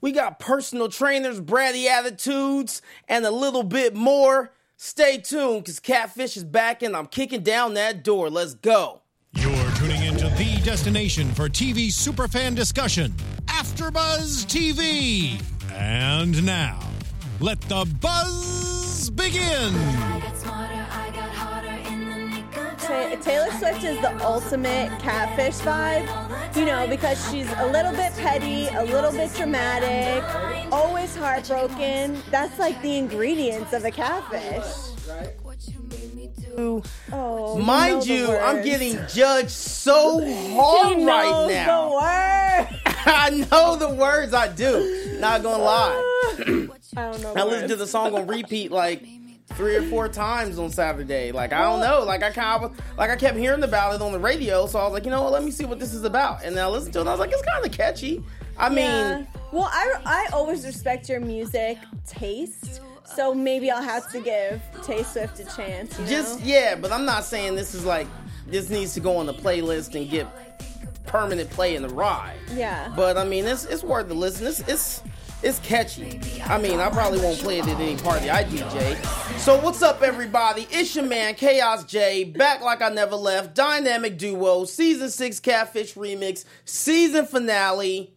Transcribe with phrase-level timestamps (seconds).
[0.00, 4.52] We got personal trainers, bratty attitudes, and a little bit more.
[4.76, 8.30] Stay tuned because Catfish is back and I'm kicking down that door.
[8.30, 9.02] Let's go.
[9.32, 13.12] You're tuning into the destination for TV superfan discussion,
[13.46, 15.42] AfterBuzz TV.
[15.72, 16.80] And now,
[17.40, 20.17] let the buzz begin.
[22.88, 28.14] Ta- Taylor Swift is the ultimate catfish vibe, you know, because she's a little bit
[28.16, 30.24] petty, a little bit dramatic,
[30.72, 32.22] always heartbroken.
[32.30, 34.64] That's like the ingredients of a catfish.
[36.56, 40.20] Oh, Mind the you, I'm getting judged so
[40.54, 41.88] hard She right now.
[41.88, 42.80] The word.
[43.06, 45.18] I know the words I do.
[45.20, 46.68] Not gonna lie.
[46.96, 47.32] I don't know.
[47.36, 49.06] I the listened to the song on repeat like
[49.54, 51.32] three or four times on Saturday.
[51.32, 52.04] Like I don't know.
[52.04, 54.84] Like I kind of like I kept hearing about it on the radio, so I
[54.84, 55.32] was like, you know what?
[55.32, 56.44] Let me see what this is about.
[56.44, 57.02] And then I listened to it.
[57.02, 58.22] and I was like, it's kind of catchy.
[58.56, 64.20] I mean, Well, I, I always respect your music taste, so maybe I'll have to
[64.20, 65.96] give Tay Swift a chance.
[65.98, 66.10] You know?
[66.10, 66.74] just yeah.
[66.74, 68.06] But I'm not saying this is like
[68.46, 70.26] this needs to go on the playlist and get
[71.06, 72.36] permanent play in the ride.
[72.54, 72.92] yeah.
[72.94, 74.46] But I mean, it's it's worth the listen.
[74.46, 75.02] It's it's
[75.42, 76.20] it's catchy.
[76.44, 78.96] I mean, I probably won't play it at any party I DJ.
[79.38, 80.66] So what's up, everybody?
[80.70, 83.54] It's your man Chaos J, back like I never left.
[83.54, 88.12] Dynamic duo, season six Catfish remix, season finale.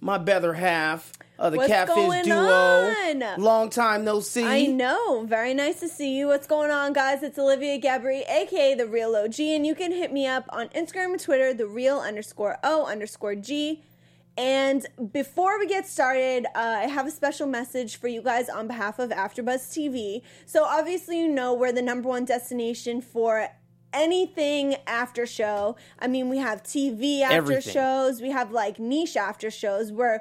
[0.00, 2.36] My better half of the What's Catfish duo.
[2.36, 3.42] on?
[3.42, 4.44] Long time no see.
[4.44, 5.24] I know.
[5.24, 6.28] Very nice to see you.
[6.28, 7.22] What's going on, guys?
[7.22, 11.12] It's Olivia Gabri, aka the Real OG, and you can hit me up on Instagram
[11.12, 13.82] and Twitter, the Real underscore O underscore G.
[14.36, 18.66] And before we get started, uh, I have a special message for you guys on
[18.66, 20.22] behalf of AfterBuzz TV.
[20.44, 23.48] So obviously, you know we're the number one destination for
[23.94, 25.76] anything after show.
[25.98, 27.72] I mean, we have TV after Everything.
[27.72, 29.90] shows, we have like niche after shows.
[29.90, 30.20] We're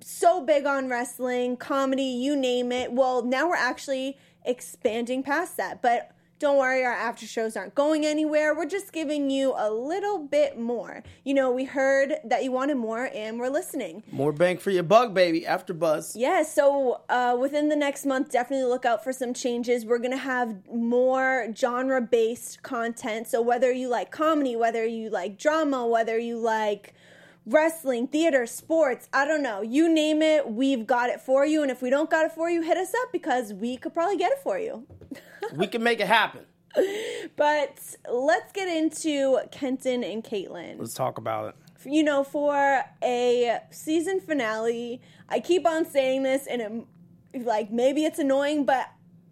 [0.00, 2.92] so big on wrestling, comedy, you name it.
[2.92, 6.10] Well, now we're actually expanding past that, but
[6.42, 8.52] don't worry, our after shows aren't going anywhere.
[8.52, 11.04] We're just giving you a little bit more.
[11.22, 14.02] You know, we heard that you wanted more and we're listening.
[14.10, 15.46] More bang for your buck, baby.
[15.46, 16.16] After Buzz.
[16.16, 19.86] Yeah, so uh, within the next month, definitely look out for some changes.
[19.86, 23.28] We're gonna have more genre based content.
[23.28, 26.92] So whether you like comedy, whether you like drama, whether you like
[27.46, 31.62] wrestling, theater, sports, I don't know, you name it, we've got it for you.
[31.62, 34.16] And if we don't got it for you, hit us up because we could probably
[34.16, 34.84] get it for you.
[35.54, 36.46] We can make it happen.
[37.36, 37.78] But
[38.10, 40.78] let's get into Kenton and Caitlin.
[40.78, 41.90] Let's talk about it.
[41.90, 46.86] you know, for a season finale, I keep on saying this, and
[47.32, 48.86] it, like maybe it's annoying, but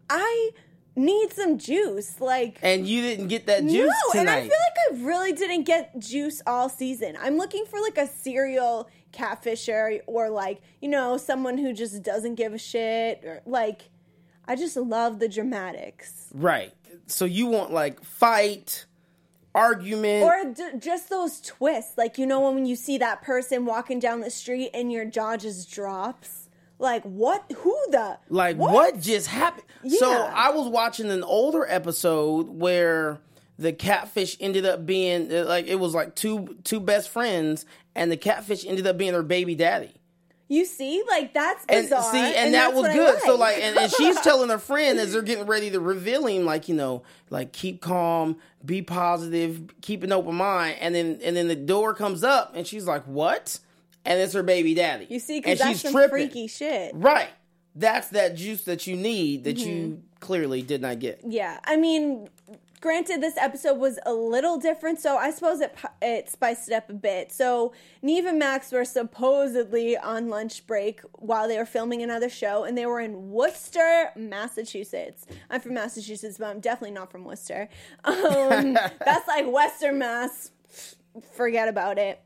[0.08, 0.50] I
[0.96, 2.20] need some juice.
[2.20, 5.64] Like, And you didn't get that juice no, and I feel like I really didn't
[5.64, 7.16] get juice all season.
[7.20, 12.34] I'm looking for like a serial catfisher or like you know someone who just doesn't
[12.36, 13.90] give a shit or like.
[14.50, 16.26] I just love the dramatics.
[16.34, 16.74] Right.
[17.06, 18.84] So you want like fight,
[19.54, 21.96] argument, Or d- just those twists.
[21.96, 25.36] Like, you know, when you see that person walking down the street and your jaw
[25.36, 26.48] just drops.
[26.80, 27.44] Like, what?
[27.58, 28.18] Who the?
[28.28, 28.98] like what?
[28.98, 29.66] just happened?
[29.88, 33.20] So I was watching an older episode where
[33.56, 38.10] the catfish ended up being uh, like it was like two two best friends, and
[38.10, 39.92] the catfish ended up being her baby daddy.
[40.50, 41.02] You see?
[41.08, 42.02] Like, that's And bizarre.
[42.12, 43.20] see, and, that was good.
[43.22, 43.54] So like.
[43.56, 46.68] like, and, and she's telling her friend as they're getting ready to reveal him, like
[46.68, 50.76] you know, like keep calm, be positive, keep an open mind.
[50.80, 53.60] And then and then the door comes up, and she's like, "What?"
[54.04, 55.06] And it's her baby daddy.
[55.08, 56.10] you see, and because that's she's some tripping.
[56.10, 56.92] freaky shit.
[56.94, 57.28] Right.
[57.76, 60.00] That's that juice that you need that you Mm-hmm.
[60.18, 61.20] clearly did not get.
[61.24, 62.28] Yeah, I mean,
[62.80, 66.90] granted, this episode was a little different, so I suppose it it spiced it up
[66.90, 67.32] a bit.
[67.32, 72.64] So Nev and Max were supposedly on lunch break while they were filming another show,
[72.64, 75.26] and they were in Worcester, Massachusetts.
[75.50, 77.68] I'm from Massachusetts, but I'm definitely not from Worcester.
[78.04, 78.74] Um,
[79.04, 80.50] that's like Western Mass.
[81.34, 82.20] Forget about it.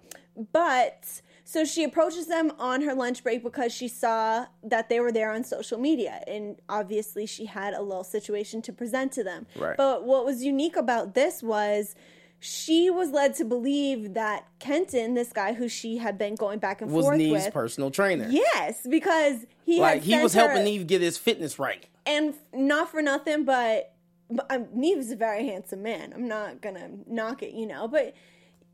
[0.53, 5.13] But so she approaches them on her lunch break because she saw that they were
[5.13, 6.23] there on social media.
[6.27, 9.47] And obviously, she had a little situation to present to them.
[9.57, 9.77] Right.
[9.77, 11.95] But what was unique about this was
[12.41, 16.81] she was led to believe that Kenton, this guy who she had been going back
[16.83, 18.27] and forth with, Was forth Nev's with, personal trainer.
[18.31, 21.87] yes, because he Like he was her- helping Nev get his fitness right.
[22.07, 23.93] and not for nothing, but,
[24.31, 26.13] but um, Nev's a very handsome man.
[26.15, 27.89] I'm not gonna knock it, you know.
[27.89, 28.15] But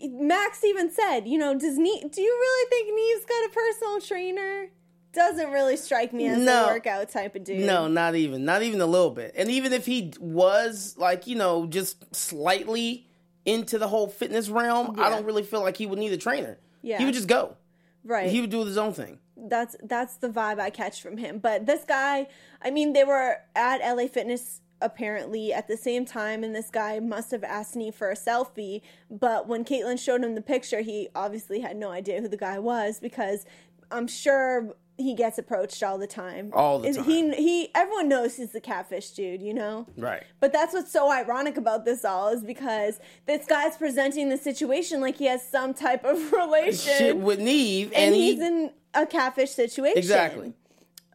[0.08, 2.10] Max even said, you know, does Nev?
[2.10, 4.68] Do you really think Nev's got a personal trainer?
[5.12, 6.66] Doesn't really strike me as No.
[6.66, 7.66] a workout type of dude.
[7.66, 9.34] No, not even, not even a little bit.
[9.36, 13.06] And even if he was like, you know, just slightly
[13.44, 16.58] into the whole fitness realm, I don't really feel like he would need a trainer.
[16.82, 16.98] Yeah.
[16.98, 17.56] He would just go.
[18.04, 18.30] right?
[18.30, 19.18] He would do his own thing.
[19.36, 21.38] That's that's the vibe I catch from him.
[21.38, 22.28] But this guy,
[22.62, 27.00] I mean, they were at LA Fitness apparently at the same time, and this guy
[27.00, 28.82] must have asked me for a selfie.
[29.10, 32.58] But when Caitlyn showed him the picture, he obviously had no idea who the guy
[32.58, 33.44] was because
[33.90, 36.50] I'm sure he gets approached all the time.
[36.52, 37.04] All the time.
[37.04, 39.86] He he everyone knows he's the catfish dude, you know?
[39.96, 40.22] Right.
[40.38, 45.00] But that's what's so ironic about this all is because this guy's presenting the situation
[45.00, 46.98] like he has some type of relation.
[46.98, 49.98] Shit with Nev, and, and, he he's in a catfish situation.
[49.98, 50.52] exactly.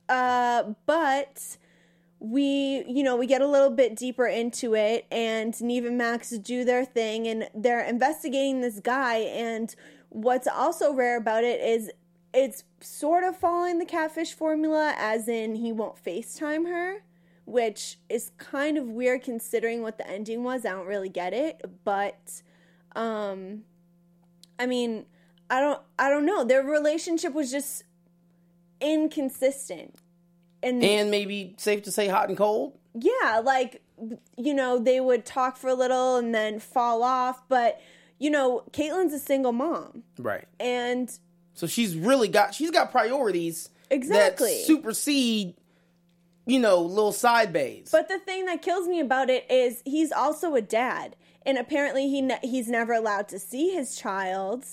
[0.10, 1.58] Uh, but
[2.20, 6.30] we, you know, we get a little bit deeper into it, and Nev and Max
[6.32, 9.18] do their thing, and they're investigating this guy.
[9.18, 9.74] And
[10.10, 11.92] what's also rare about it is
[12.34, 17.04] it's sort of following the catfish formula, as in he won't FaceTime her,
[17.46, 20.66] which is kind of weird considering what the ending was.
[20.66, 22.42] I don't really get it, but
[22.96, 23.64] um,
[24.58, 25.06] I mean,
[25.50, 26.44] I don't, I don't know.
[26.44, 27.84] Their relationship was just
[28.82, 30.00] inconsistent.
[30.66, 32.78] And, And maybe safe to say hot and cold.
[32.94, 33.82] yeah, like
[34.38, 37.80] you know, they would talk for a little and then fall off, but
[38.20, 40.46] you know, Caitlin's a single mom Right.
[40.60, 41.10] and
[41.54, 44.50] So she's really got she's got priorities Exactly.
[44.58, 45.54] that supersede,
[46.46, 47.90] you know, little side bays.
[47.92, 51.16] but the thing that kills me about it is he's also a dad
[51.46, 54.66] and apparently he ne- he's never allowed to see his child,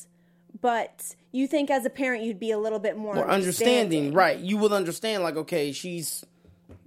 [0.61, 4.38] but you think as a parent you'd be a little bit more, Or understanding, right?
[4.38, 6.25] You would understand, like, okay, she's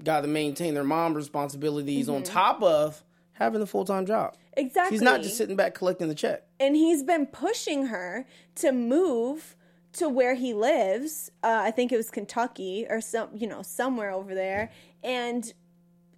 [0.03, 3.03] got to maintain their mom responsibilities on top of
[3.33, 4.35] having a full time job.
[4.57, 4.95] Exactly.
[4.95, 6.43] She's not just sitting back collecting the check.
[6.59, 8.25] and he's been pushing her
[8.55, 9.55] to move
[9.93, 11.31] to where he lives.
[11.43, 14.71] Uh, I think it was Kentucky or some, you know, somewhere over there.
[15.03, 15.51] And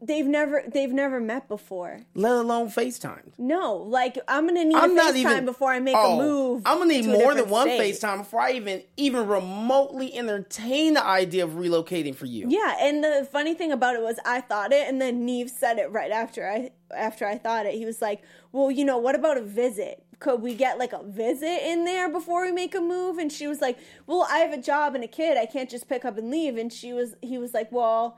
[0.01, 2.01] they've never they've never met before.
[2.13, 3.31] Let alone FaceTime.
[3.37, 6.61] No, like I'm gonna need I'm a FaceTime even before I make Oh, a move.
[6.65, 7.95] I'm gonna need to more than one state.
[7.95, 12.47] FaceTime before I even even remotely entertain the idea of relocating for you.
[12.49, 15.77] Yeah, and the funny thing about it was I thought it, and then Nev said
[15.77, 17.73] it right after I after I thought it.
[17.75, 18.21] He was like,
[18.51, 20.03] "Well, you know, what about a visit?
[20.19, 23.47] Could we get like a visit in there before we make a move?" And she
[23.47, 25.37] was like, "Well, I have a job and a kid.
[25.37, 28.17] I can't just pick up and leave." And she was he was like, "Well."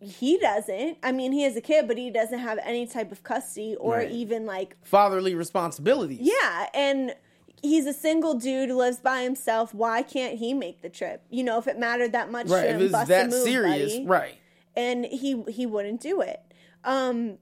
[0.00, 0.98] He doesn't.
[1.02, 3.96] I mean, he has a kid, but he doesn't have any type of custody or
[3.96, 4.10] Right.
[4.10, 6.20] even like Fatherly responsibilities.
[6.22, 7.14] yeah, and
[7.62, 9.74] he's a single dude lives by himself.
[9.74, 11.22] Why can't he make the trip?
[11.28, 12.62] You know, if it mattered that much Right.
[12.62, 14.06] to If him, it's bust that move, serious, buddy.
[14.06, 14.34] right.
[14.74, 16.40] And he he wouldn't do it.
[16.84, 17.36] Um,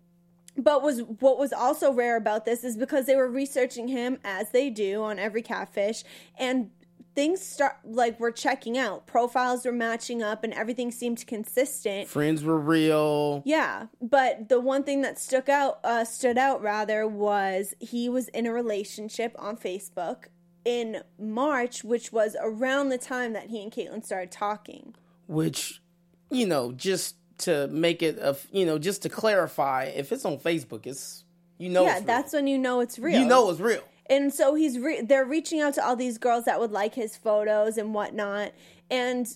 [0.56, 4.50] but was what was also rare about this is because they were researching him as
[4.50, 6.02] they do on every catfish,
[6.36, 6.70] and
[7.18, 9.04] things start like were checking out.
[9.08, 12.06] Profiles were matching up, and everything seemed consistent.
[12.06, 13.42] Friends were real.
[13.44, 18.28] Yeah, but the one thing that stuck out, uh, stood out rather, was he was
[18.28, 20.26] in a relationship on Facebook
[20.64, 24.94] in March, which was around the time that he and Caitlyn started talking.
[25.26, 25.82] which
[26.30, 30.36] you know just to make it a you know just to clarify if it's on
[30.38, 31.24] facebook it's
[31.56, 33.18] you know yeah, that's when you know it's real.
[33.18, 36.44] you know it's real and so he's re- they're reaching out to all these girls
[36.44, 38.52] that would like his photos and whatnot,
[38.90, 39.26] and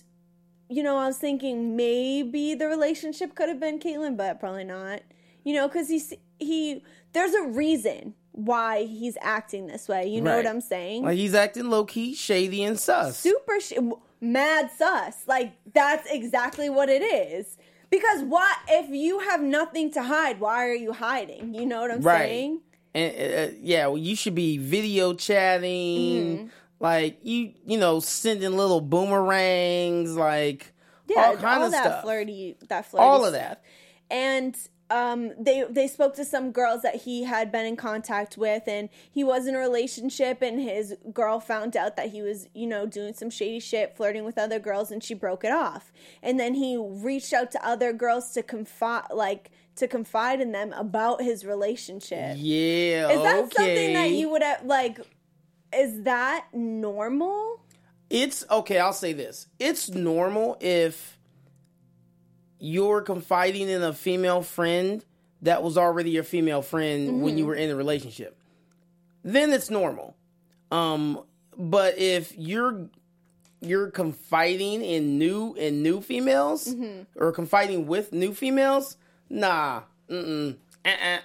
[0.69, 5.01] you know, I was thinking maybe the relationship could have been Caitlyn, but probably not.
[5.43, 10.07] You know, because he's he there's a reason why he's acting this way.
[10.07, 10.37] You know Right.
[10.37, 11.03] what I'm saying?
[11.03, 13.73] like he's acting low-key shady and sus super sh-
[14.21, 15.27] mad sus.
[15.27, 17.57] Like that's exactly what it is.
[17.91, 20.39] Because what if you have nothing to hide?
[20.39, 21.53] Why are you hiding?
[21.53, 22.27] You know what I'm Right.
[22.29, 22.61] saying?
[22.93, 26.47] And uh, yeah well, you should be video chatting Mm-hmm.
[26.79, 30.73] like you you know sending little boomerangs like
[31.07, 33.57] Yeah, all kind of that stuff flirty, that flirty, All of stuff.
[33.57, 33.63] that.
[34.11, 34.55] And
[34.89, 38.89] um, they they spoke to some girls that he had been in contact with, and
[39.11, 42.85] he was in a relationship, and his girl found out that he was, you know,
[42.85, 45.91] doing some shady shit, flirting with other girls, and she broke it off.
[46.21, 50.71] And then he reached out to other girls to confide, like to confide in them
[50.73, 52.35] about his relationship.
[52.37, 53.55] yeah Is that okay.
[53.55, 54.99] something that you would have like?
[55.75, 57.59] Is that normal?
[58.09, 61.17] it's okay i'll say this it's normal if
[62.59, 65.03] you're confiding in a female friend
[65.41, 68.37] that was already your female friend when you were in a relationship
[69.23, 70.15] then it's normal
[70.69, 71.19] um
[71.57, 72.87] but if you're
[73.61, 76.73] you're confiding in new in new females
[77.15, 78.95] or confiding with new females
[79.33, 80.55] nah mm-mm.
[80.85, 81.17] Uh-uh.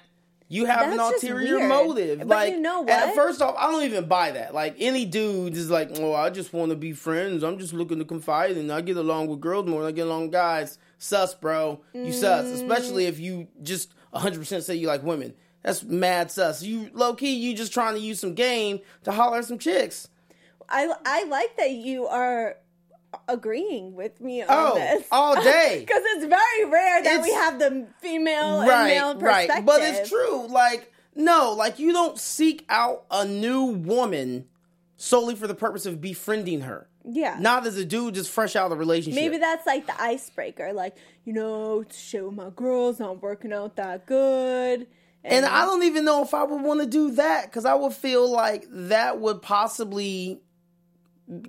[0.49, 2.19] you have an That's just ulterior motive.
[2.21, 3.15] But like you know at- what?
[3.15, 4.55] first off i don't even buy that.
[4.55, 7.43] Like any dude is like oh i just want to be friends.
[7.45, 10.07] I'm just looking to confide and i get along with girls more than i get
[10.07, 10.79] along with guys.
[10.99, 11.81] Sus bro.
[11.93, 12.55] You sus Mm.
[12.55, 15.35] especially if you just 100% say you like women.
[15.63, 16.63] That's mad sus.
[16.63, 20.09] You low-key you just trying to use some game to holler at some chicks.
[20.69, 22.57] I I like that you are
[23.29, 25.05] agreeing with me on Oh, this.
[25.11, 25.79] all day.
[25.87, 29.55] Because it's very rare that we have the female and male perspective.
[29.57, 29.67] right.
[29.67, 30.47] But it's true.
[30.49, 34.47] Like, no, like you don't seek out a new woman
[34.97, 36.87] solely for the purpose of befriending her.
[37.11, 37.39] Yeah.
[37.41, 39.21] Not as a dude just fresh out of the relationship.
[39.21, 40.73] Maybe that's like the icebreaker.
[40.75, 44.87] Like, you know, show my girls not working out that good.
[45.25, 47.95] and I don't even know if I would want to do that because I would
[47.95, 50.41] feel like that would possibly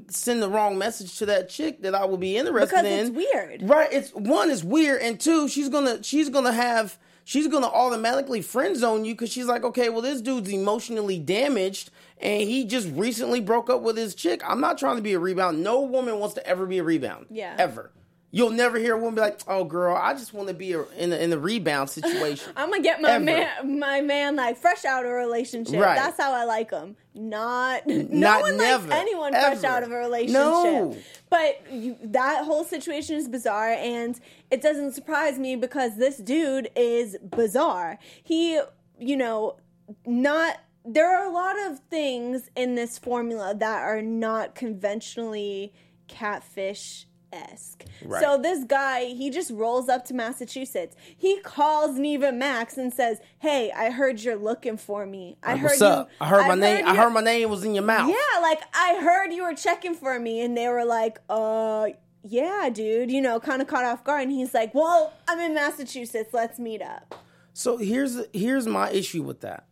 [0.10, 3.00] send the wrong message to that chick that I would be interested because in.
[3.00, 3.70] it's weird.
[3.70, 3.92] Right.
[3.92, 8.76] It's one is weird, and two, she's gonna she's gonna have she's gonna automatically friend
[8.76, 13.40] zone you because she's like, okay, well, this dude's emotionally damaged, and he just recently
[13.40, 14.42] broke up with his chick.
[14.48, 15.64] I'm not trying to be a rebound.
[15.64, 17.28] No woman wants to ever be a rebound.
[17.30, 17.56] Yeah.
[17.58, 17.92] Ever.
[18.32, 20.84] You'll never hear a woman be like, "Oh, girl, I just want to be a,
[20.98, 23.26] in a, in a rebound situation." I'm gonna get my Ever.
[23.26, 25.80] man, my man, like fresh out of a relationship.
[25.80, 25.96] Right.
[25.96, 26.96] That's how I like him.
[27.16, 30.36] Not, no Not one never, likes anyone fresh out of a relationship.
[30.36, 30.96] No.
[31.32, 34.20] But you, that whole situation is bizarre, and
[34.52, 37.98] it doesn't surprise me because this dude is bizarre.
[38.24, 38.62] He,
[39.00, 39.58] you know,
[40.06, 40.58] not.
[40.86, 45.74] There are a lot of things in this formula that are not conventionally
[46.08, 47.86] catfish esque.
[48.04, 48.22] Right.
[48.24, 50.96] So this guy, he just rolls up to Massachusetts.
[51.18, 55.38] He calls Neva Max and says, "Hey, I heard you're looking for me.
[55.44, 55.86] I Like, heard you.
[55.86, 56.10] up?
[56.22, 56.86] I heard my name.
[56.88, 58.10] I heard my name was in your mouth.
[58.10, 61.88] Yeah, like I heard you were checking for me, and they were like, "Uh."
[62.22, 65.54] Yeah, dude, you know, kind of caught off guard, and he's like, "Well, I'm in
[65.54, 66.34] Massachusetts.
[66.34, 67.16] Let's meet up."
[67.54, 69.66] So here's here's my issue with that.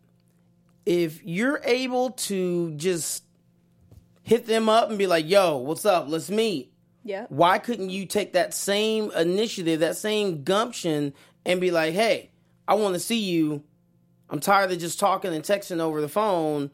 [0.86, 3.24] If you're able to just
[4.24, 6.06] hit them up and be like, "Yo, what's up?
[6.08, 6.72] Let's meet."
[7.08, 7.32] Yep.
[7.32, 11.14] Why couldn't you take that same initiative, that same gumption,
[11.46, 12.32] and be like, "Hey,
[12.68, 13.64] I want to see you.
[14.30, 16.70] I'm tired of just talking and texting over the phone.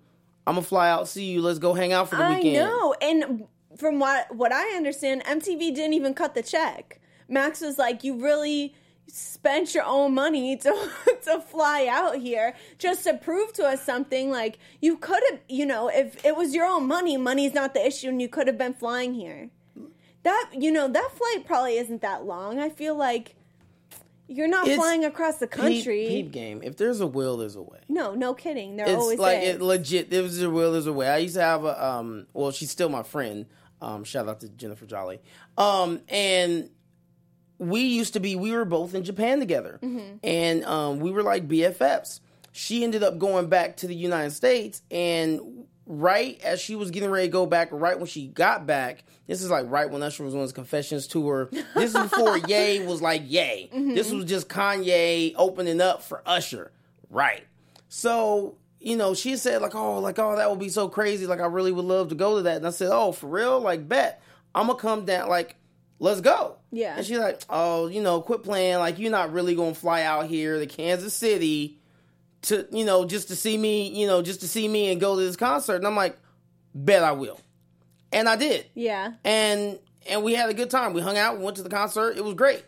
[0.48, 1.42] I'm gonna fly out, see you.
[1.42, 3.46] Let's go hang out for the I weekend." know, and
[3.78, 7.00] from what what I understand, MTV didn't even cut the check.
[7.28, 8.74] Max was like, "You really
[9.06, 10.90] spent your own money to
[11.26, 14.32] to fly out here just to prove to us something.
[14.32, 17.86] Like you could have, you know, if it was your own money, money's not the
[17.86, 19.52] issue, and you could have been flying here.
[20.24, 22.60] That you know, that flight probably isn't that long.
[22.60, 23.36] I feel like
[24.28, 26.08] you're not It's- flying across the country.
[26.08, 26.62] peep game.
[26.64, 27.80] If there's a will, there's a way.
[27.90, 28.78] No, no kidding.
[28.78, 29.56] There it's always like is.
[29.56, 30.10] it legit.
[30.10, 31.08] There was a will, there's a way.
[31.10, 32.28] I used to have a um.
[32.34, 33.46] Well, she's still my friend.
[33.82, 35.20] Um, shout out to Jennifer Jolly.
[35.58, 36.70] Um, and
[37.58, 38.36] we used to be.
[38.38, 40.18] We were both in Japan together, Mm-hmm.
[40.24, 42.22] and um, we were like BFFs.
[42.54, 47.10] She ended up going back to the United States, and right as she was getting
[47.10, 50.24] ready to go back, right when she got back, this is like right when Usher
[50.24, 51.50] was on his Confessions tour.
[51.76, 53.70] This is before Ye was like Ye.
[53.74, 53.94] Mm-hmm.
[53.94, 56.72] This was just Kanye opening up for Usher,
[57.10, 57.46] right?
[57.90, 61.28] So, you know, she said like, "Oh, like oh, that would be so crazy.
[61.28, 63.60] Like I really would love to go to that." And I said, "Oh, for real?
[63.60, 64.22] Like bet.
[64.56, 65.56] I'm to come down like
[66.00, 66.96] let's go." Yeah.
[66.98, 68.80] And she's like, "Oh, you know, quit playing.
[68.80, 71.80] Like you're not really to fly out here to Kansas City
[72.44, 75.16] to, you know, just to see me, you know, just to see me and go
[75.18, 76.18] to this concert." And I'm like,
[76.76, 77.40] "Bet I will."
[78.12, 78.66] And I did.
[78.76, 79.14] yeah.
[79.24, 80.94] And and we had a good time.
[80.94, 82.18] We hung out, we went to the concert.
[82.18, 82.64] It was great.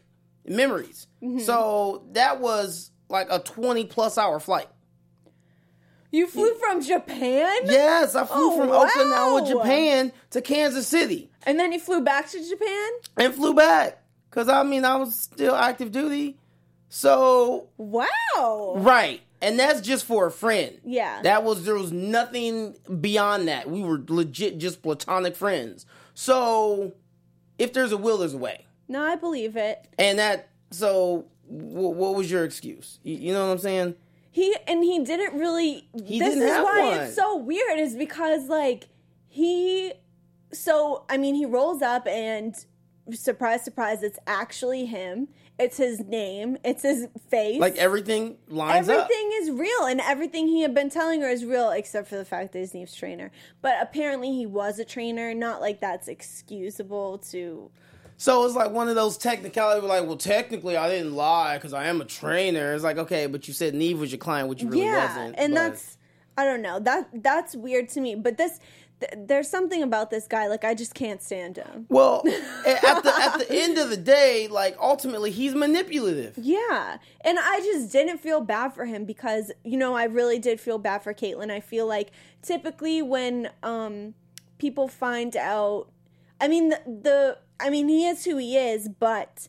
[0.48, 1.08] Memories.
[1.22, 1.39] Mm-hmm.
[1.39, 4.67] So, that was like a 20 plus hour flight.
[6.12, 7.51] You flew from Japan?
[7.65, 8.86] Yes, I flew Oh, from wow.
[8.88, 12.89] Okinawa, Japan to Kansas City And then you flew back to Japan?
[13.17, 14.01] and flew back.
[14.32, 16.38] Cause I mean I was still active duty.
[16.89, 18.75] So Wow.
[18.77, 19.22] right.
[19.41, 20.79] And that's just for a friend.
[20.83, 21.21] Yeah.
[21.21, 23.69] That was there was nothing beyond that.
[23.69, 25.85] We were legit just platonic friends.
[26.13, 26.93] So
[27.59, 28.65] if there's a will, there's a way.
[28.87, 29.87] No, I believe it.
[29.99, 32.99] And that so w- what was your excuse?
[33.03, 33.95] You, you know what I'm saying?
[34.31, 36.99] He and he didn't really He this didn't is why one.
[37.01, 38.87] it's so weird is because like
[39.27, 39.93] he
[40.53, 42.55] so I mean he rolls up and
[43.11, 45.27] surprise surprise it's actually him.
[45.57, 47.62] It's his name, it's his face.
[47.62, 49.03] Like everything lines up.
[49.05, 52.25] Everything is real, and everything he had been telling her is real, except for the
[52.25, 53.31] fact that he's Nev's trainer.
[53.62, 55.33] But apparently, he was a trainer.
[55.33, 57.71] Not like that's excusable to.
[58.17, 59.88] So it's like one of those technicalities.
[59.88, 62.74] Like, well, technically, I didn't lie because I am a trainer.
[62.74, 65.35] It's like, okay, but you said Nev was your client, which you really yeah, wasn't.
[65.38, 65.97] and but- that's
[66.38, 68.15] I don't know that that's weird to me.
[68.15, 68.59] But this,
[68.99, 70.47] th- there's something about this guy.
[70.47, 71.85] Like I just can't stand him.
[71.89, 72.23] well,
[72.65, 76.37] at the at the end of the day, like ultimately, he's manipulative.
[76.37, 76.97] Yeah.
[77.21, 80.77] And I just didn't feel bad for him because, you know, I really did feel
[80.77, 81.51] bad for Caitlyn.
[81.51, 82.11] I feel like
[82.41, 84.13] typically when um
[84.57, 85.87] people find out
[86.39, 89.47] I mean the, the I mean he is who he is, but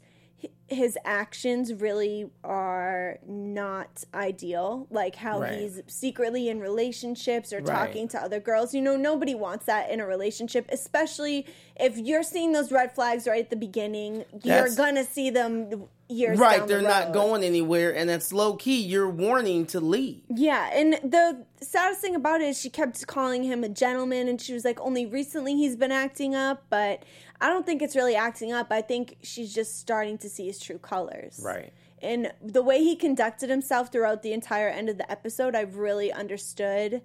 [0.69, 4.87] his actions really are not ideal.
[4.91, 5.53] Like how Right.
[5.61, 7.67] he's secretly in relationships or Right.
[7.67, 8.75] talking to other girls.
[8.75, 11.47] You know, nobody wants that in a relationship, especially
[11.77, 14.25] if you're seeing those red flags right at the beginning.
[14.43, 18.81] You're gonna see them years right, they're the not going anywhere, and that's low key.
[18.81, 20.23] You're warning to leave.
[20.29, 24.41] Yeah, and the saddest thing about it is she kept calling him a gentleman, and
[24.41, 27.03] she was like, only recently he's been acting up, but
[27.41, 28.69] I don't think it's really acting up.
[28.71, 31.41] I think she's just starting to see his true colors.
[31.43, 31.73] Right.
[32.03, 36.13] And the way he conducted himself throughout the entire end of the episode, I've really
[36.13, 37.03] understood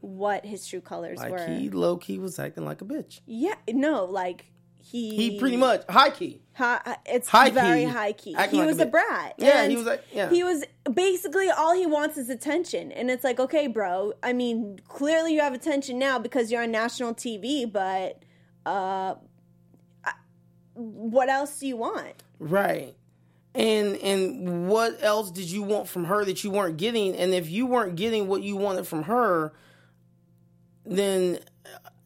[0.00, 1.46] what his true colors Like were.
[1.46, 3.20] he low key was acting like a bitch.
[3.26, 4.46] yeah, no, like
[4.82, 6.42] he He pretty much high key.
[6.56, 7.90] Hi, it's High very key.
[7.90, 8.30] high key.
[8.30, 8.90] He like was a bitch.
[8.90, 9.34] brat.
[9.38, 10.28] Yeah, and he was like- yeah.
[10.28, 14.12] He was basically all he wants is attention, and it's like, okay, bro.
[14.22, 18.22] I mean, clearly you have attention now because you're on national TV, but
[18.66, 19.14] uh,
[20.74, 22.22] what else do you want?
[22.44, 22.94] Right.
[23.54, 27.16] And and what else did you want from her that you weren't getting?
[27.16, 29.52] And if you weren't getting what you wanted from her,
[30.84, 31.38] then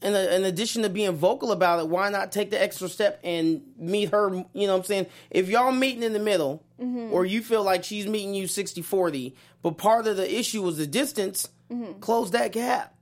[0.00, 3.62] in, in addition to being vocal about it, why not take the extra step and
[3.76, 4.28] meet her?
[4.52, 5.06] You know what I'm saying?
[5.30, 7.12] If y'all meeting in the middle, mm-hmm.
[7.12, 10.76] or you feel like she's meeting you 60 40, but part of the issue was
[10.76, 11.98] the distance, mm-hmm.
[11.98, 12.94] close that gap.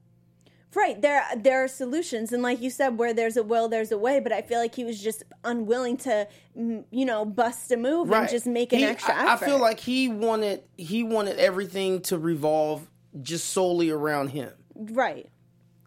[0.75, 3.97] Right there, there are solutions, and like you said, where there's a will, there's a
[3.99, 4.21] way.
[4.21, 8.29] But I feel like he was just unwilling to, you know, bust a move and
[8.29, 9.45] just make an He- extra I, effort.
[9.45, 12.91] I feel like he wanted he wanted everything to revolve
[13.23, 14.53] just solely around him.
[14.75, 15.31] right.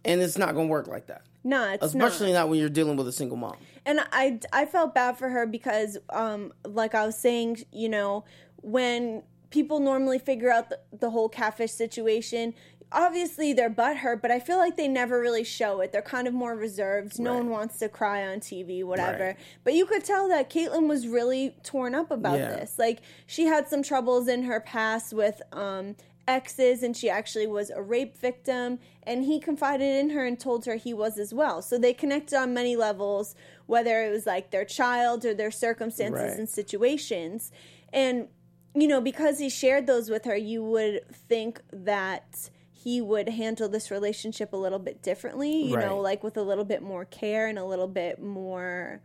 [0.05, 1.21] and it's not going to work like that.
[1.43, 2.39] No, it's Especially not.
[2.39, 2.50] not.
[2.50, 3.57] when you're dealing with a single mom.
[3.86, 8.25] and I I felt bad for her because um like I was saying, you know,
[8.57, 9.21] when
[9.51, 12.53] people normally figure out the, the whole catfish situation,
[12.91, 15.91] obviously they're butthurt, but I feel like they never really show it.
[15.91, 17.19] They're kind of more reserved.
[17.19, 17.38] No Right.
[17.38, 19.25] one wants to cry on TV, whatever.
[19.25, 19.38] Right.
[19.63, 22.55] But you could tell that Caitlyn was really torn up about Yeah.
[22.55, 22.79] this.
[22.79, 25.96] Like she had some troubles in her past with um
[26.27, 30.63] exes and she actually was a rape victim and he confided in her and told
[30.65, 31.60] her he was as well.
[31.62, 36.22] So they connected on many levels whether it was like their child or their circumstances
[36.31, 36.38] Right.
[36.39, 37.51] and situations.
[37.91, 38.27] And
[38.75, 42.51] you know, because he shared those with her, you would think that
[42.83, 46.63] he would handle this relationship a little bit differently, you know, like with a little
[46.63, 49.01] bit more care and a little bit more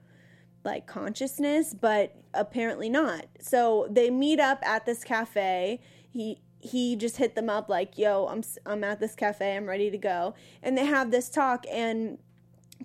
[0.64, 3.26] like consciousness, but apparently not.
[3.40, 5.80] So they meet up at this cafe.
[6.10, 9.56] He he just hit them up like, "Yo, I'm I'm at this cafe.
[9.56, 12.18] I'm ready to go." And they have this talk and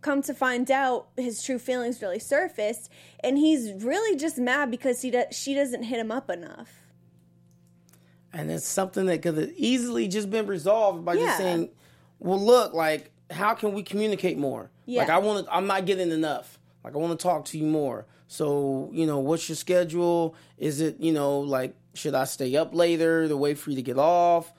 [0.02, 2.90] come to find out his true feelings really surfaced
[3.24, 6.79] and he's really just mad because he do- she doesn't hit him up enough.
[8.34, 11.26] And it's something that could have easily just been resolved by Yeah.
[11.26, 11.70] just saying,
[12.20, 14.70] well, look, like, how can we communicate more?
[14.86, 15.02] Yeah.
[15.02, 16.60] Like, I want to, I'm not getting enough.
[16.84, 18.06] Like, I want to talk to you more.
[18.28, 20.36] So, you know, what's your schedule?
[20.58, 23.82] Is it, you know, like, should I stay up later to wait for you to
[23.82, 24.54] get off?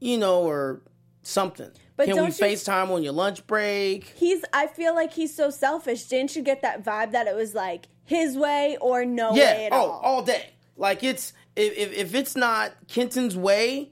[0.00, 0.80] You know, or
[1.22, 1.70] something.
[1.96, 4.12] But can we you- FaceTime on your lunch break?
[4.16, 6.04] He's I feel like he's so selfish.
[6.06, 9.54] Didn't you get that vibe that it was like his way or no Yeah.
[9.54, 10.00] way at oh, all?
[10.02, 10.46] all day.
[10.76, 13.90] Like it's if, if if it's not Kenton's way,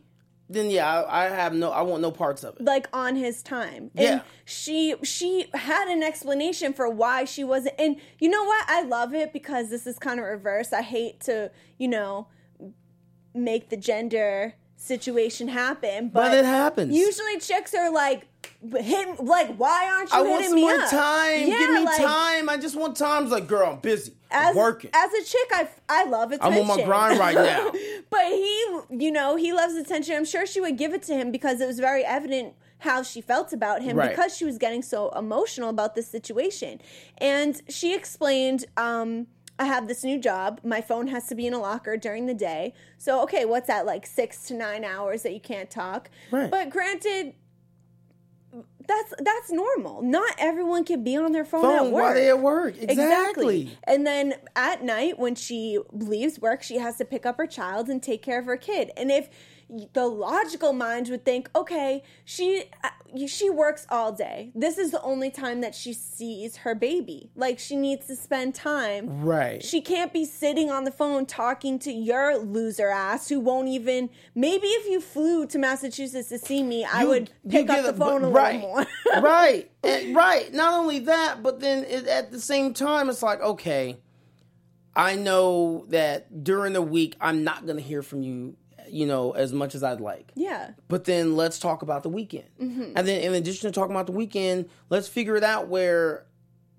[0.49, 1.71] then yeah, I, I have no.
[1.71, 2.63] I want no parts of it.
[2.65, 3.91] like on his time.
[3.95, 4.21] And Yeah.
[4.45, 8.65] she she had an explanation for why she wasn't and you know what?
[8.69, 10.73] I love it because this is kind of reverse.
[10.73, 12.29] I hate to, you know,
[13.35, 16.97] make the gender situation happen, but, But it happens.
[16.97, 18.27] Usually chicks are like
[18.79, 20.91] hit like why aren't you I hitting want some me more up?
[20.91, 21.41] time.
[21.49, 22.49] Yeah, Give me like, time.
[22.49, 23.25] I just want time.
[23.25, 24.13] It's like, girl, I'm busy.
[24.31, 24.91] I'm As, working.
[24.93, 26.63] as a chick, I, I love attention.
[26.65, 27.73] I'm on my grind right now.
[28.11, 30.15] but he, you know, he loves attention.
[30.15, 33.21] I'm sure she would give it to him because it was very evident how she
[33.21, 34.11] felt about him Right.
[34.11, 36.81] because she was getting so emotional about this situation.
[37.19, 39.27] And she explained, um,
[39.59, 40.61] I have this new job.
[40.65, 42.73] My phone has to be in a locker during the day.
[42.99, 46.09] So, okay, what's that, like six to nine hours that you can't talk?
[46.31, 46.51] Right.
[46.51, 47.35] But granted,
[48.87, 50.03] that's that's normal.
[50.03, 51.93] Not everyone can be on their phone, Phone at work.
[52.05, 52.75] while they at work.
[52.81, 53.77] Exactly.
[53.85, 57.89] And then at night, when she leaves work, she has to pick up her child
[57.89, 58.91] and take care of her kid.
[58.97, 59.29] And if
[59.93, 62.89] the logical mind would think, okay, she uh,
[63.27, 64.53] she works all day.
[64.55, 67.31] This is the only time that she sees her baby.
[67.35, 69.23] Like she needs to spend time.
[69.23, 69.63] Right.
[69.63, 74.11] She can't be sitting on the phone talking to your loser ass who won't even.
[74.35, 77.93] Maybe if you flew to Massachusetts to see me, I would pick up the a-
[77.95, 78.87] phone a right, little more.
[79.23, 79.71] right.
[79.83, 80.53] And- right.
[80.53, 83.99] Not only that, but then it, at the same time, it's like, okay,
[84.95, 88.57] I know that during the week I'm not going to hear from you,
[88.93, 90.33] you know, as much as I'd like.
[90.35, 90.71] yeah.
[90.89, 92.49] But then let's talk about the weekend.
[92.61, 92.93] Mm-hmm.
[92.97, 96.27] And then in addition to talking about the weekend, let's figure it out where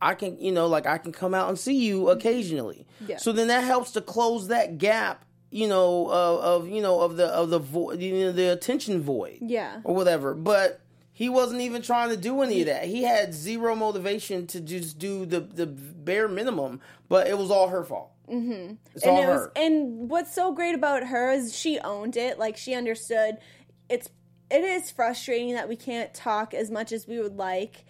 [0.01, 2.85] I can, you know, like I can come out and see you occasionally.
[3.05, 3.17] Yeah.
[3.17, 7.17] So then that helps to close that gap, you know, of, of you know of
[7.17, 9.81] the of the void, you know, the attention void, Yeah.
[9.83, 10.33] or whatever.
[10.33, 10.81] But
[11.13, 12.85] he wasn't even trying to do any of that.
[12.85, 16.81] He had zero motivation to just do the the bare minimum.
[17.09, 18.10] But it was all her fault.
[18.31, 18.73] Mm-hmm.
[18.95, 22.39] It's and all it was, and what's so great about her is she owned it.
[22.39, 23.37] Like she understood.
[23.89, 24.09] It's
[24.49, 27.85] it is frustrating that we can't talk as much as we would like,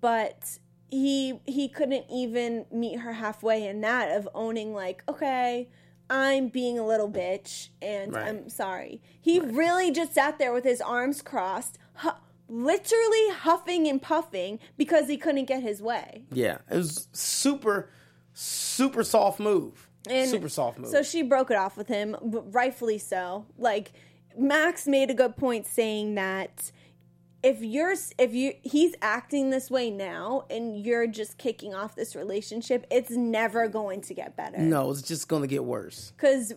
[0.00, 0.58] but
[0.90, 5.68] he he couldn't even meet her halfway in that of owning like okay.
[6.12, 8.26] I'm being a little bitch and Right.
[8.26, 9.00] I'm sorry.
[9.20, 12.10] He really just sat there with his arms crossed, hu-
[12.48, 16.24] literally huffing and puffing because he couldn't get his way.
[16.32, 17.90] yeah, it was super,
[18.40, 19.88] super soft move.
[20.08, 20.88] And super soft move.
[20.88, 23.44] So she broke it off with him, rightfully so.
[23.58, 23.92] Like
[24.36, 26.72] Max made a good point saying that
[27.42, 32.16] if you're if you he's acting this way now and you're just kicking off this
[32.16, 34.58] relationship, it's never going to get better.
[34.58, 36.12] no, it's just gonna get worse.
[36.16, 36.54] Cuz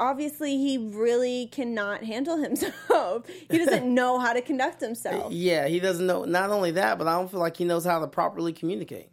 [0.00, 3.26] obviously he really cannot handle himself.
[3.50, 5.32] he doesn't know how to conduct himself.
[5.32, 6.24] Yeah, he doesn't know.
[6.24, 9.10] Not only that, but I don't feel like he knows how to properly communicate.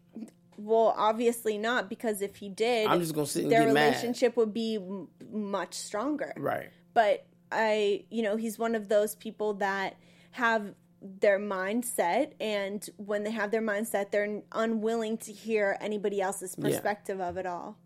[0.58, 3.86] Well, obviously not because if he did, I'm just gonna sit and their get mad.
[3.88, 6.34] relationship would be m- much stronger.
[6.38, 6.70] Right.
[6.94, 9.98] but I, you know, he's one of those people that
[10.32, 16.56] have their mindset, and when they have their mindset, they're unwilling to hear anybody else's
[16.58, 16.70] Yeah.
[16.70, 17.78] perspective of it all.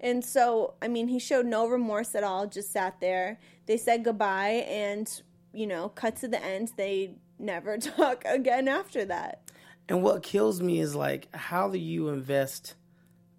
[0.00, 3.38] And so, I mean, he showed no remorse at all, just sat there.
[3.66, 5.10] They said goodbye, and,
[5.52, 6.72] you know, cut to the end.
[6.76, 9.43] They never talk again after that.
[9.88, 12.74] And what kills me is like, how do you invest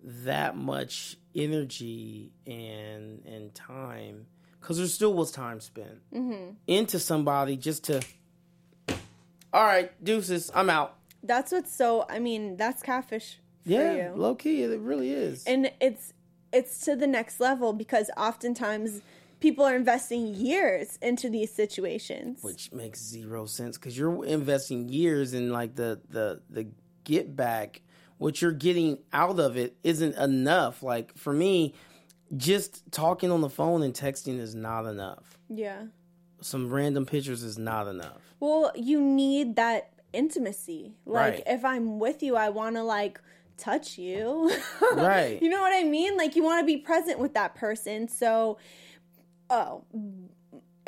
[0.03, 4.27] that much energy and and time?
[4.61, 6.51] Because there still was time spent Mm-hmm.
[6.67, 8.01] into somebody just to.
[9.53, 10.95] All right, deuces, I'm out.
[11.23, 14.13] That's what's so, I mean, that's catfish for Yeah, you.
[14.15, 15.43] low key, it really is.
[15.45, 16.13] and it's
[16.53, 19.01] it's to the next level because oftentimes
[19.45, 22.41] people are investing years into these situations.
[22.41, 26.67] Which makes zero sense because you're investing years in like the the the
[27.03, 27.83] get back
[28.17, 30.81] what you're getting out of it isn't enough.
[30.81, 31.75] Like for me
[32.35, 35.37] just talking on the phone and texting is not enough.
[35.47, 35.83] Yeah.
[36.41, 38.21] Some random pictures is not enough.
[38.39, 40.95] Well you need that intimacy.
[41.05, 41.43] Like Right.
[41.45, 43.21] if i'm with you i want to like
[43.57, 44.51] touch you.
[44.95, 45.39] Right.
[45.39, 46.17] you know what i mean?
[46.17, 48.07] Like you want to be present with that person.
[48.07, 48.57] So
[49.49, 49.83] oh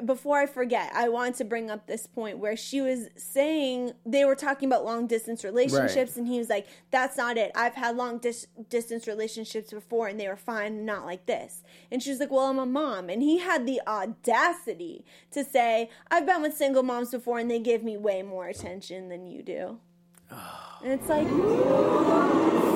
[0.05, 4.25] before I forget, I want to bring up this point where she was saying they
[4.25, 7.51] were talking about long distance relationships, and he was like, "That's not it.
[7.55, 12.03] I've had long dis- distance relationships before, and they were fine, not like this." And
[12.03, 16.25] she was like, "Well, I'm a mom," and he had the audacity to say, "I've
[16.25, 19.79] been with single moms before, and they give me way more attention than you do."
[20.83, 21.27] And it's like,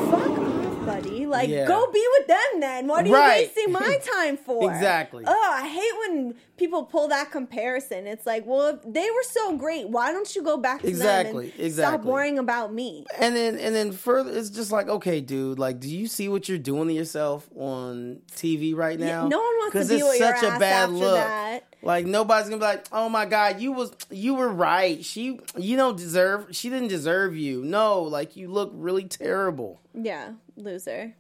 [0.10, 1.65] fuck Like, Yeah.
[1.67, 2.88] go be with them then.
[2.88, 3.48] What are you Right.
[3.56, 4.70] wasting my time for?
[4.72, 5.24] Exactly.
[5.28, 8.08] Oh, I hate when people pull that comparison.
[8.08, 11.48] It's like, well, if they were so great, why don't you go back to Exactly,
[11.48, 11.98] them and exactly.
[12.00, 13.06] stop worrying about me?
[13.20, 16.48] and then and then further it's just like okay dude like do you see what
[16.48, 20.20] you're doing to yourself on tv right now no one wants to be it's with
[20.20, 21.63] your such a bad look that.
[21.82, 25.76] like nobody's gonna be like oh my god you was you were right she you
[25.76, 31.13] don't deserve she didn't deserve you no like you look really terrible Yeah, loser.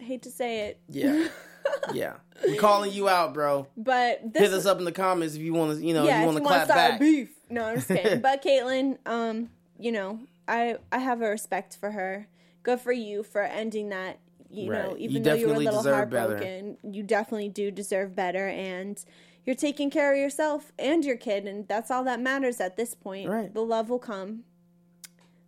[0.00, 1.28] I hate to say it, yeah
[1.92, 5.42] yeah i'm calling you out bro but this hit us up in the comments if
[5.42, 7.30] you want to you know yeah, you want to clap back beef.
[7.52, 8.20] No, I'm just kidding.
[8.22, 12.26] but Caitlyn, um, you know, I I have a respect for her.
[12.62, 14.18] Good for you for ending that.
[14.50, 14.98] You know, Right.
[14.98, 16.28] You even though you were a little deserve better.
[16.36, 19.02] heartbroken, you definitely do deserve better, and
[19.44, 22.94] you're taking care of yourself and your kid, and that's all that matters at this
[22.94, 23.28] point.
[23.28, 23.52] Right.
[23.52, 24.44] The love will come,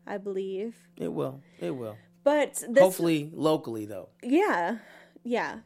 [0.07, 0.77] I believe.
[0.97, 4.79] it will it will But this, hopefully locally though yeah,
[5.25, 5.59] yeah,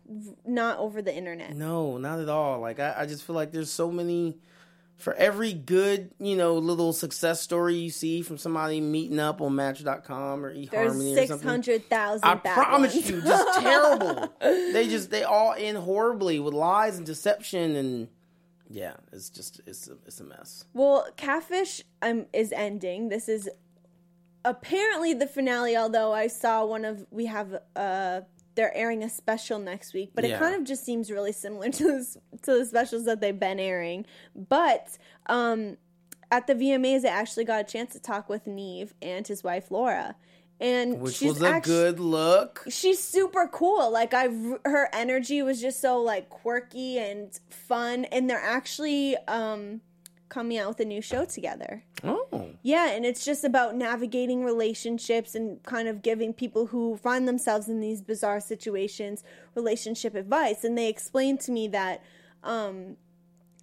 [0.44, 1.54] not over the internet.
[1.54, 2.60] No, not at all.
[2.60, 4.38] Like I, I just feel like there's so many
[4.96, 9.54] for every good, you know, little success story you see from somebody meeting up on
[9.54, 11.48] match.com or eHarmony There's or six something.
[11.48, 12.28] hundred thousand.
[12.28, 14.32] I promise you, just terrible.
[14.40, 18.08] They just they all end horribly with lies and deception and
[18.70, 20.64] yeah, it's just it's a, it's a mess.
[20.74, 23.08] Well, Catfish um, is ending.
[23.08, 23.48] This is
[24.44, 25.76] apparently the finale.
[25.76, 28.20] Although I saw one of we have uh
[28.54, 31.84] they're airing a special next week, but it kind of just seems really similar to
[31.84, 34.04] this, to the specials that they've been airing.
[34.34, 35.76] But um
[36.30, 39.70] at the VMAs, I actually got a chance to talk with Nev and his wife
[39.70, 40.14] Laura,
[40.60, 42.64] and Which she's was a actu- good look.
[42.68, 43.90] she's super cool.
[43.90, 44.28] Like I,
[44.66, 49.80] her energy was just so like quirky and fun, and they're actually um
[50.28, 51.84] coming out with a new show together.
[52.04, 52.26] Oh,
[52.62, 57.68] Yeah, and it's just about navigating relationships and kind of giving people who find themselves
[57.68, 59.22] in these bizarre situations
[59.54, 60.64] relationship advice.
[60.64, 62.02] And they explained to me that
[62.42, 62.96] um,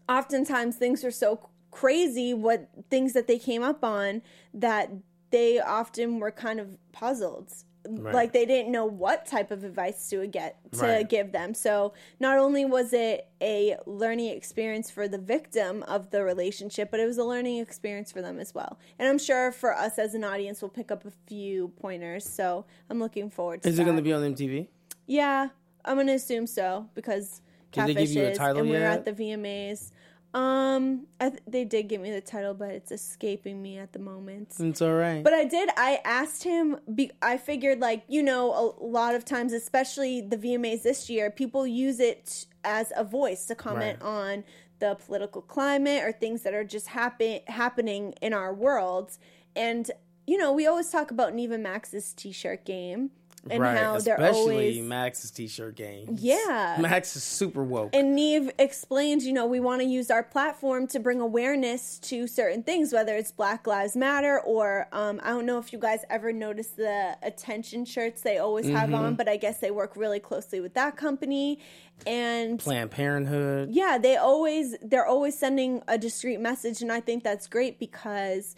[0.09, 4.21] oftentimes things are so crazy, what things that they came up on,
[4.53, 4.89] that
[5.31, 7.51] they often were kind of puzzled.
[7.87, 11.09] Like they didn't know what type of advice to get to Right.
[11.09, 11.53] give them.
[11.53, 16.99] So not only was it a learning experience for the victim of the relationship, but
[16.99, 18.79] it was a learning experience for them as well.
[18.99, 22.25] And I'm sure for us as an audience, we'll pick up a few pointers.
[22.25, 23.81] So I'm looking forward to is that.
[23.83, 24.67] it going to be on MTV?
[25.07, 25.49] Yeah,
[25.83, 28.75] I'm gonna assume so because Did they give Catfish you a is, title and we
[28.75, 29.91] were at the VMAs.
[30.35, 33.99] Um, I th- they did give me the title, but it's escaping me at the
[33.99, 34.53] moment.
[34.59, 35.23] It's all right.
[35.23, 35.69] But I did.
[35.77, 36.77] I asked him.
[36.93, 41.31] Be, I figured, like you know, a lot of times, especially the VMAs this year,
[41.31, 44.07] people use it as a voice to comment Right.
[44.07, 44.43] on
[44.79, 49.17] the political climate or things that are just happen happening in our world.
[49.55, 49.89] And
[50.27, 53.11] you know, we always talk about Neva Max's t-shirt game
[53.49, 56.17] and right, how they're especially always Max's t-shirt game.
[56.19, 56.77] Yeah.
[56.79, 57.91] Max is super woke.
[57.93, 62.25] and Nev explained, you know, we want to use our platform to bring awareness to
[62.27, 65.99] certain things, whether it's Black Lives Matter or um, I don't know if you guys
[66.09, 68.95] ever noticed the attention shirts they always have Mm-hmm.
[68.95, 71.59] on, but I guess they work really closely with that company.
[72.07, 73.69] And Planned Parenthood.
[73.71, 78.55] yeah, they always they're always sending a discreet message, and I think that's great because.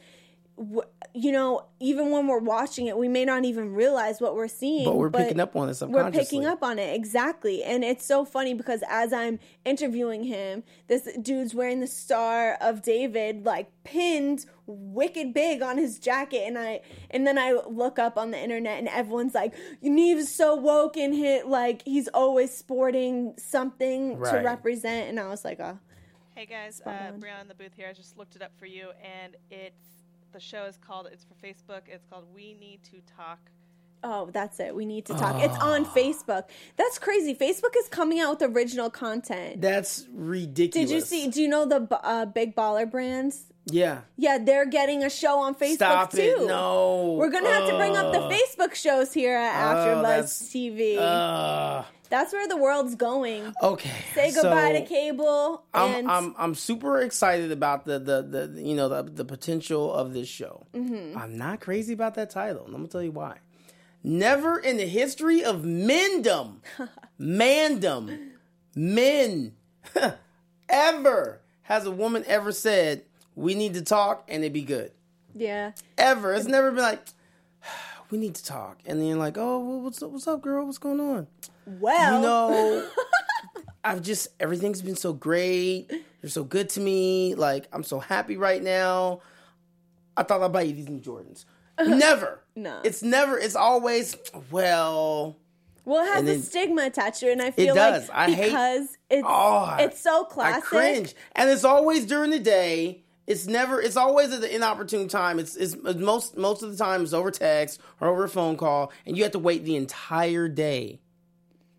[0.58, 0.82] w-
[1.14, 4.86] You know, even when we're watching it, we may not even realize what we're seeing.
[4.86, 8.26] But we're picking up on it We're picking up on it exactly, and it's so
[8.26, 14.46] funny because as I'm interviewing him, this dude's wearing the Star of David like pinned
[14.66, 18.80] wicked big on his jacket, and I and then I look up on the internet,
[18.80, 25.10] and everyone's like, "Nev's so woke and hit like he's always sporting something to represent,"
[25.10, 25.80] and I was like, "Oh,
[26.38, 27.88] Hey guys, uh, Brianna in the booth here.
[27.90, 29.97] I just looked it up for you, and it's
[30.32, 31.08] the show is called.
[31.12, 31.82] It's for Facebook.
[31.88, 33.40] It's called We Need to Talk.
[34.04, 34.76] oh, that's it.
[34.76, 36.44] We need to talk." It's on Facebook.
[36.76, 37.34] That's crazy.
[37.36, 39.62] Facebook is coming out with original content.
[39.62, 40.90] That's ridiculous.
[40.90, 41.30] Did you see?
[41.30, 43.46] Do you know the uh, Big Baller brands?
[43.70, 44.02] Yeah.
[44.16, 46.22] Yeah, they're getting a show on Facebook Stop too.
[46.22, 46.48] it.
[46.48, 47.16] No.
[47.20, 50.96] We're gonna have to bring up the Facebook shows here at Oh, AfterBuzz that's- TV.
[50.98, 51.86] Ugh.
[52.10, 53.54] That's where the world's going.
[53.62, 53.92] okay.
[54.14, 55.64] Say goodbye so to cable.
[55.74, 59.94] And I'm, I'm I'm super excited about the the, the you know the the potential
[59.94, 60.66] of this show.
[60.74, 61.18] Mm-hmm.
[61.18, 62.66] I'm not crazy about that title.
[62.66, 63.38] And I'm gonna tell you why.
[64.04, 66.62] Never in the history of mendom,
[67.20, 68.32] mandom,
[68.76, 69.54] men,
[70.70, 73.04] ever has a woman ever said
[73.36, 74.92] we need to talk and it be good.
[75.36, 76.34] yeah, Ever.
[76.34, 77.06] It's never been like
[78.12, 81.00] we need to talk and then like oh what's up, what's up girl what's going
[81.00, 81.28] on
[81.68, 82.90] well, you know,
[83.84, 85.92] I've just everything's been so great.
[86.22, 87.36] You're so good to me.
[87.36, 89.22] Like I'm so happy right now.
[90.16, 91.46] I thought I'd buy you these new Jordans.
[91.78, 91.96] Uh-huh.
[91.96, 92.42] Never.
[92.56, 92.82] No.
[92.84, 93.38] It's never.
[93.38, 94.18] It's always
[94.50, 95.38] well.
[95.86, 98.10] well, it has and a then- stigma attached to it, and I feel does.
[98.10, 100.64] like I hate- because it's Oh, it's so classic.
[100.64, 103.04] I cringe, and it's always during the day.
[103.28, 103.82] It's never.
[103.82, 105.38] It's always at the inopportune time.
[105.38, 108.58] It's, it's it's most most of the time it's over text or over a phone
[108.58, 111.00] call, and you have to wait the entire day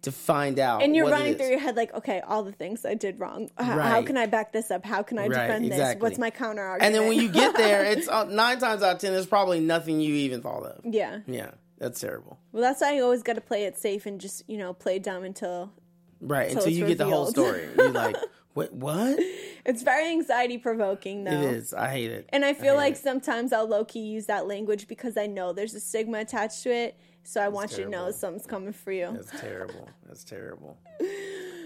[0.03, 0.83] to find out.
[0.83, 3.51] And you're running through your head like, okay, all the things I did wrong.
[3.59, 4.07] How Right.
[4.07, 4.85] can I back this up?
[4.85, 5.97] How can I Right, defend this?
[5.99, 6.87] What's my counter argument?
[6.87, 9.61] And then when you get there, it's uh, nine times out of ten, there's probably
[9.61, 10.81] nothing you even thought of.
[10.85, 12.39] yeah, Yeah, that's terrible.
[12.53, 14.99] well, that's why you always got to play it safe and just you know play
[14.99, 15.73] dumb until
[16.21, 17.69] Right until it's you get the whole story.
[17.77, 18.17] You're like,
[18.59, 19.18] wait, what?
[19.64, 21.31] It's very anxiety provoking though.
[21.33, 21.75] is.
[21.75, 22.29] I hate it.
[22.31, 22.99] And I feel hate like it.
[22.99, 26.71] sometimes I'll low key use that language because I know there's a stigma attached to
[26.75, 26.97] it.
[27.25, 29.11] So I want you to know something's coming for you.
[29.12, 29.88] That's terrible.
[30.07, 30.79] That's terrible.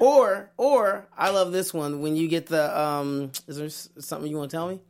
[0.00, 2.76] Or, or I love this one when you get the.
[2.76, 3.68] um Is there
[4.02, 4.80] something you want to tell me?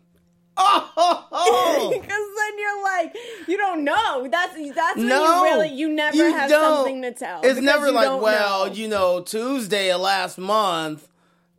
[0.57, 4.27] Oh, Because then you're like, you don't know.
[4.31, 6.77] That's that's when no, you really you never you have don't.
[6.77, 7.41] something to tell.
[7.43, 8.73] It's never like, well, know.
[8.73, 11.09] you know, Tuesday of last month.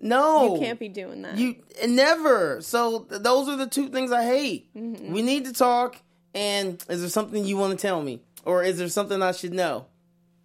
[0.03, 1.37] No, you can't be doing that.
[1.37, 1.55] You
[1.87, 2.61] never.
[2.61, 4.73] So th- those are the two things I hate.
[4.75, 5.13] Mm-hmm.
[5.13, 5.95] We need to talk.
[6.35, 9.53] And is there something you want to tell me, or is there something I should
[9.53, 9.85] know?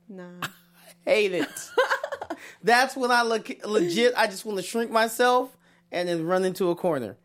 [0.08, 0.46] nah.
[1.04, 1.48] Hate it.
[2.62, 4.12] That's when I look legit.
[4.16, 5.56] I just want to shrink myself
[5.90, 7.16] and then run into a corner,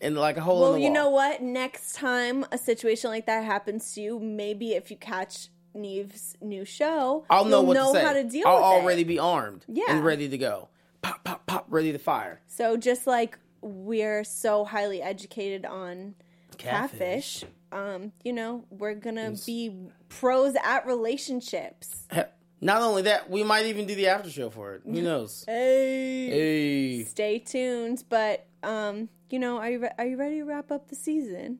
[0.00, 1.42] and like a hole Well, you know what?
[1.42, 6.64] Next time a situation like that happens to you, maybe if you catch Nev's new
[6.64, 8.04] show, I'll know you'll what know to say.
[8.06, 9.08] how to deal I'll already it.
[9.08, 9.84] be armed Yeah.
[9.90, 10.68] and ready to go.
[11.02, 12.40] Pop, pop, pop, ready to fire.
[12.48, 16.14] So just like we're so highly educated on
[16.58, 19.74] catfish, um, you know, we're gonna be
[20.08, 22.06] pros at relationships.
[22.60, 24.82] Not only that, we might even do the after show for it.
[24.84, 25.44] Who knows?
[25.46, 26.30] Hey.
[26.30, 27.04] hey.
[27.04, 28.04] Stay tuned.
[28.08, 31.58] But um, you know, are you re- are you ready to wrap up the season?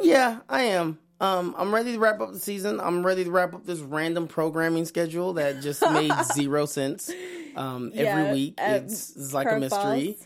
[0.00, 0.98] Yeah, I am.
[1.20, 2.78] Um, I'm ready to wrap up the season.
[2.80, 7.10] I'm ready to wrap up this random programming schedule that just made zero sense.
[7.58, 10.16] Um, every Yeah, week, uh, it's, it's like a mystery.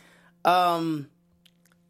[0.45, 1.09] Um,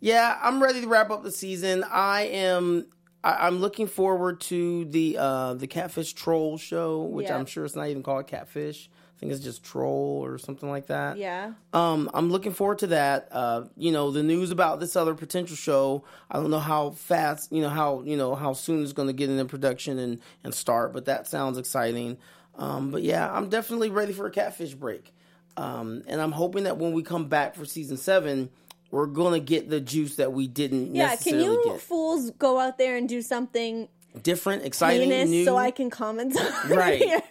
[0.01, 1.85] yeah, I'm ready to wrap up the season.
[1.91, 2.87] I am.
[3.25, 7.37] I, I'm looking forward to the uh, the Catfish Troll show, which Yeah.
[7.37, 8.91] I'm sure it's not even called Catfish.
[9.17, 11.17] I think it's just Troll or something like that.
[11.17, 11.53] Yeah.
[11.73, 13.29] Um, I'm looking forward to that.
[13.31, 16.03] Uh, you know, the news about this other potential show.
[16.29, 19.15] I don't know how fast, you know, how you know how soon it's going to
[19.15, 22.19] get into production and and start, but that sounds exciting.
[22.57, 25.15] Um, but yeah, I'm definitely ready for a catfish break.
[25.57, 28.51] Um, and I'm hoping that when we come back for season seven,
[28.91, 31.17] we're gonna get the juice that we didn't Yeah.
[31.17, 31.81] Can you get.
[31.81, 33.89] fools go out there and do something
[34.23, 37.01] Different, exciting, new, so I can comment on Right.
[37.03, 37.23] here?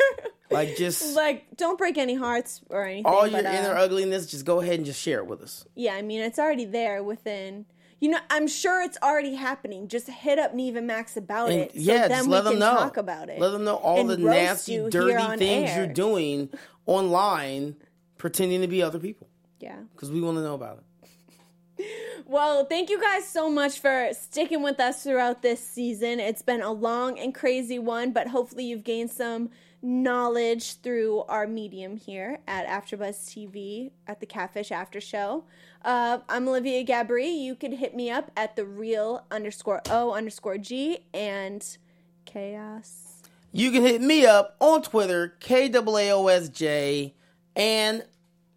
[0.50, 3.06] like just like, don't break any hearts or anything.
[3.06, 4.26] all but, your uh, inner ugliness.
[4.26, 5.66] Just go ahead and just share it with us.
[5.76, 7.66] Yeah, I mean, it's already there within.
[8.00, 9.88] You know, I'm sure it's already happening.
[9.88, 11.74] Just hit up Nev and Max about And it.
[11.74, 12.74] So yeah, then just we let them can know.
[12.78, 13.40] talk about it.
[13.40, 15.78] Let them know all the nasty, dirty things air.
[15.86, 16.50] you're doing
[16.88, 17.76] online,
[18.22, 19.28] pretending to be other people.
[19.60, 19.78] Yeah.
[19.94, 20.84] Because we want to know about it.
[22.28, 26.20] Well, thank you guys so much for sticking with us throughout this season.
[26.22, 29.50] It's been a long and crazy one, but hopefully you've gained some
[29.82, 35.44] knowledge through our medium here at AfterBuzz TV at the Catfish After Show.
[35.84, 37.38] Uh, I'm Olivia Gabri.
[37.38, 41.66] You can hit me up at the real underscore O underscore G and
[42.26, 43.24] chaos.
[43.52, 47.14] You can hit me up on Twitter, KAAOSJ,
[47.56, 48.06] and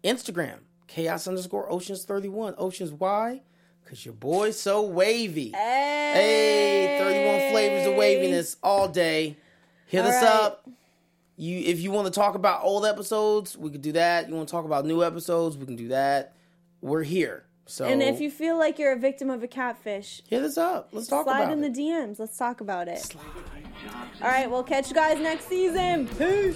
[0.05, 2.55] Instagram, chaos underscore oceans 31.
[2.57, 3.41] Oceans, why?
[3.83, 5.51] Because your boy's so wavy.
[5.51, 9.37] Hey, 31 flavors of waviness all day.
[9.87, 10.31] Hit All us right.
[10.31, 10.69] up.
[11.37, 14.29] You if you want to talk about old episodes, we could do that.
[14.29, 16.33] You want to talk about new episodes, we can do that.
[16.81, 17.45] We're here.
[17.67, 20.89] So And if you feel like you're a victim of a catfish, hit us up.
[20.91, 22.19] Let's talk slide about in the DMs.
[22.19, 23.15] Let's talk about it.
[24.21, 26.07] All right, we'll catch you guys next season.
[26.07, 26.55] Peace.